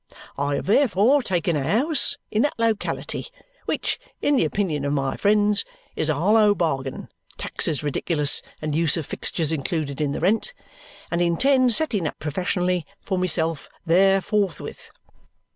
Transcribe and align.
I 0.35 0.55
have 0.55 0.65
therefore 0.65 1.21
taken 1.21 1.55
a 1.55 1.59
'ouse 1.63 2.17
in 2.31 2.41
that 2.41 2.57
locality, 2.57 3.27
which, 3.65 3.99
in 4.19 4.35
the 4.35 4.45
opinion 4.45 4.83
of 4.83 4.93
my 4.93 5.15
friends, 5.15 5.63
is 5.95 6.09
a 6.09 6.15
hollow 6.15 6.55
bargain 6.55 7.07
(taxes 7.37 7.83
ridiculous, 7.83 8.41
and 8.63 8.73
use 8.73 8.97
of 8.97 9.05
fixtures 9.05 9.51
included 9.51 10.01
in 10.01 10.11
the 10.11 10.19
rent), 10.19 10.55
and 11.11 11.21
intend 11.21 11.75
setting 11.75 12.07
up 12.07 12.17
professionally 12.17 12.83
for 12.99 13.19
myself 13.19 13.69
there 13.85 14.21
forthwith." 14.21 14.89